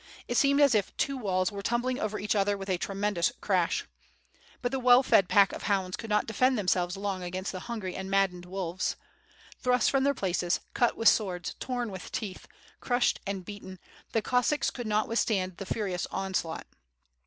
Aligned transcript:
It 0.27 0.35
seemed 0.35 0.59
as 0.61 0.73
if 0.73 0.97
two 0.97 1.15
walls 1.15 1.51
were 1.51 1.61
tumbling 1.61 1.99
over 1.99 2.17
each 2.17 2.35
other 2.35 2.57
with 2.57 2.71
a 2.71 2.79
tremendous 2.79 3.31
crash. 3.39 3.85
But 4.63 4.71
the 4.71 4.79
well 4.79 5.03
fed 5.03 5.29
pack 5.29 5.53
of 5.53 5.61
hounds 5.69 5.95
could 5.95 6.09
not 6.09 6.25
defend 6.25 6.57
themselves 6.57 6.97
long 6.97 7.21
against 7.21 7.51
the 7.51 7.59
hungry 7.69 7.95
and 7.95 8.09
maddened 8.09 8.47
wolves. 8.47 8.95
Thrust 9.59 9.91
from 9.91 10.03
their 10.03 10.15
places, 10.15 10.59
cut 10.73 10.97
with 10.97 11.07
swords, 11.07 11.53
torn 11.59 11.91
with 11.91 12.11
teeth, 12.11 12.47
crushed 12.79 13.19
and 13.27 13.45
beaten, 13.45 13.77
the 14.11 14.23
Cossacks 14.23 14.71
could 14.71 14.87
not 14.87 15.07
withstand 15.07 15.57
the 15.57 15.67
furious 15.67 16.07
onslaught. 16.07 16.65